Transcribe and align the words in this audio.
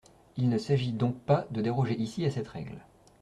Il 0.35 0.49
ne 0.49 0.57
s’agit 0.57 0.93
donc 0.93 1.15
pas 1.15 1.45
de 1.51 1.61
déroger 1.61 1.93
ici 1.95 2.25
à 2.25 2.31
cette 2.31 2.47
règle. 2.47 2.79